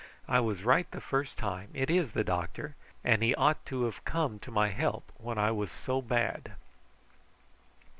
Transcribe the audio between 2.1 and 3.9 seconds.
the doctor, and he ought to